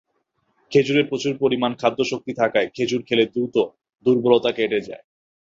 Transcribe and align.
খেজুরে 0.71 1.03
প্রচুর 1.03 1.33
পরিমাণ 1.41 1.71
খাদ্যশক্তি 1.81 2.33
থাকায়, 2.33 2.67
খেজুর 2.75 3.01
খেলে 3.07 3.23
দ্রুত 3.33 3.55
দুর্বলতা 4.05 4.51
কেটে 4.51 4.79
যায়। 4.87 5.03